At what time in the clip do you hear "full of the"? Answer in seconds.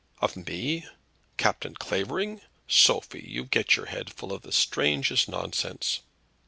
4.11-4.51